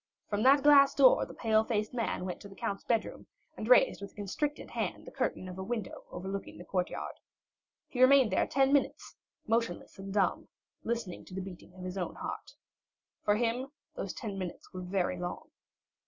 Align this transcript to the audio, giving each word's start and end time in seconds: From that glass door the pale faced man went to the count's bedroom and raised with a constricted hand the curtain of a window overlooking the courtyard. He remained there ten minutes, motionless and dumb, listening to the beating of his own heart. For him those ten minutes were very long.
From 0.27 0.41
that 0.41 0.63
glass 0.63 0.95
door 0.95 1.27
the 1.27 1.33
pale 1.35 1.63
faced 1.63 1.93
man 1.93 2.25
went 2.25 2.41
to 2.41 2.49
the 2.49 2.55
count's 2.55 2.83
bedroom 2.83 3.27
and 3.55 3.67
raised 3.67 4.01
with 4.01 4.13
a 4.13 4.15
constricted 4.15 4.71
hand 4.71 5.05
the 5.05 5.11
curtain 5.11 5.47
of 5.47 5.59
a 5.59 5.63
window 5.63 6.05
overlooking 6.09 6.57
the 6.57 6.65
courtyard. 6.65 7.13
He 7.87 8.01
remained 8.01 8.31
there 8.31 8.47
ten 8.47 8.73
minutes, 8.73 9.15
motionless 9.45 9.99
and 9.99 10.11
dumb, 10.11 10.47
listening 10.83 11.23
to 11.25 11.35
the 11.35 11.41
beating 11.41 11.75
of 11.75 11.83
his 11.83 11.99
own 11.99 12.15
heart. 12.15 12.55
For 13.23 13.35
him 13.35 13.67
those 13.93 14.11
ten 14.13 14.39
minutes 14.39 14.73
were 14.73 14.81
very 14.81 15.19
long. 15.19 15.51